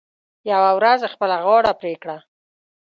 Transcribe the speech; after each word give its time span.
یوه 0.51 0.69
ورځ 0.77 0.99
خپله 1.13 1.35
غاړه 1.45 1.71
پرې 1.79 1.93
کړه. 2.01 2.17